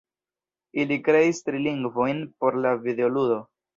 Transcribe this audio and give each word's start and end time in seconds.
Ili 0.83 0.97
kreis 1.09 1.43
tri 1.49 1.61
lingvojn 1.67 2.25
por 2.41 2.59
la 2.65 2.73
videoludo 2.87 3.39